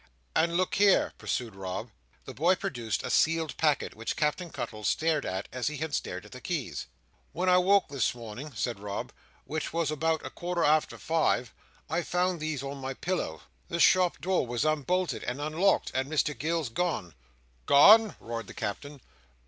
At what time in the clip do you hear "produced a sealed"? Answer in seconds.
2.55-3.55